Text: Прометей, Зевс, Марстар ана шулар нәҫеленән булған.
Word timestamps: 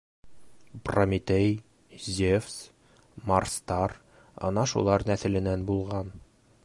Прометей, 0.87 1.49
Зевс, 2.15 2.55
Марстар 3.33 3.93
ана 4.51 4.67
шулар 4.73 5.07
нәҫеленән 5.13 5.69
булған. 5.71 6.13